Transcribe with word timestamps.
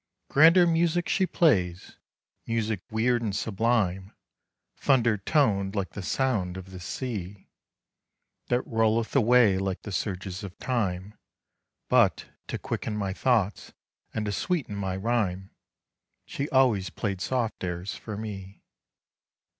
Grander 0.29 0.65
music 0.65 1.07
she 1.07 1.27
plays 1.27 1.97
music 2.47 2.81
weird 2.89 3.21
and 3.21 3.35
sublime, 3.35 4.13
Thunder 4.75 5.19
toned, 5.19 5.75
like 5.75 5.91
the 5.91 6.01
sound 6.01 6.57
of 6.57 6.71
the 6.71 6.79
sea, 6.79 7.51
That 8.47 8.65
rolleth 8.65 9.15
away 9.15 9.59
like 9.59 9.83
the 9.83 9.91
surges 9.91 10.43
of 10.43 10.57
time; 10.57 11.13
But, 11.87 12.31
to 12.47 12.57
quicken 12.57 12.97
my 12.97 13.13
thoughts 13.13 13.73
and 14.11 14.25
to 14.25 14.31
sweeten 14.31 14.75
my 14.75 14.95
rhyme, 14.95 15.51
She 16.25 16.49
always 16.49 16.89
played 16.89 17.21
soft 17.21 17.63
airs 17.63 17.93
for 17.93 18.17
me. 18.17 18.63